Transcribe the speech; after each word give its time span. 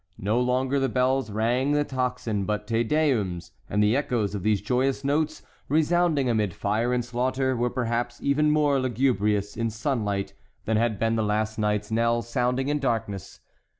No 0.23 0.39
longer 0.39 0.79
the 0.79 0.89
bells 0.89 1.29
rang 1.29 1.73
the 1.73 1.83
tocsin, 1.83 2.45
but 2.45 2.65
Te 2.65 2.83
Deums, 2.83 3.51
and 3.69 3.83
the 3.83 3.95
echoes 3.95 4.33
of 4.33 4.41
these 4.41 4.59
joyous 4.59 5.03
notes, 5.03 5.43
resounding 5.69 6.27
amid 6.27 6.55
fire 6.55 6.91
and 6.91 7.05
slaughter, 7.05 7.55
were 7.55 7.69
perhaps 7.69 8.19
even 8.19 8.49
more 8.49 8.79
lugubrious 8.79 9.55
in 9.55 9.69
sunlight 9.69 10.33
than 10.65 10.77
had 10.77 10.97
been 10.97 11.17
the 11.17 11.23
last 11.23 11.59
night's 11.59 11.91
knell 11.91 12.23
sounding 12.23 12.67
in 12.67 12.79
darkness. 12.79 13.41